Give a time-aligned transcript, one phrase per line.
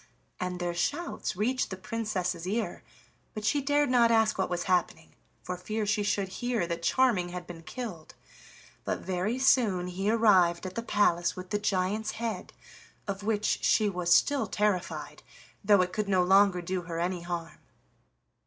[0.39, 2.81] And their shouts reached the Princess's ear,
[3.35, 7.29] but she dared not ask what was happening, for fear she should hear that Charming
[7.29, 8.15] had been killed.
[8.83, 12.51] But very soon he arrived at the palace with the giant's head,
[13.07, 15.21] of which she was still terrified,
[15.63, 17.59] though it could no longer do her any harm.